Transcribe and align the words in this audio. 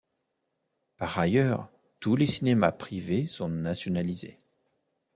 Par 0.97 1.19
ailleurs 1.19 1.69
tous 1.99 2.15
les 2.15 2.25
cinémas 2.25 2.71
privés 2.71 3.27
sont 3.27 3.49
nationalisés. 3.49 4.39